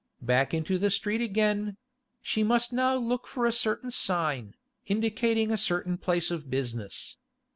Back 0.23 0.51
into 0.51 0.79
the 0.79 0.89
street 0.89 1.21
again; 1.21 1.77
she 2.23 2.41
must 2.41 2.73
now 2.73 2.95
look 2.95 3.27
for 3.27 3.45
a 3.45 3.51
certain 3.51 3.91
sign, 3.91 4.55
indicating 4.87 5.51
a 5.51 5.57
certain 5.57 5.99
place 5.99 6.31
of 6.31 6.49
business. 6.49 7.17